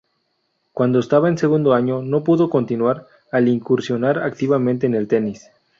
[0.73, 5.51] Cuando estaba en segundo año no pudo continuar, al incursionar activamente en el tenis.